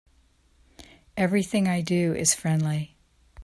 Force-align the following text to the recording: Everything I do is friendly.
Everything 1.15 1.67
I 1.67 1.81
do 1.81 2.15
is 2.15 2.33
friendly. 2.33 2.95